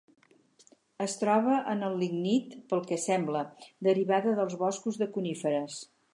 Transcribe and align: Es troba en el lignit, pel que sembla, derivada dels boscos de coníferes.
Es 1.05 1.17
troba 1.23 1.57
en 1.73 1.87
el 1.89 1.97
lignit, 2.05 2.57
pel 2.73 2.81
que 2.93 2.99
sembla, 3.05 3.45
derivada 3.91 4.35
dels 4.43 4.59
boscos 4.65 4.99
de 5.05 5.13
coníferes. 5.19 5.79